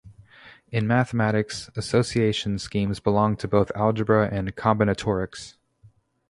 [0.71, 5.57] In mathematics, association schemes belong to both algebra and combinatorics.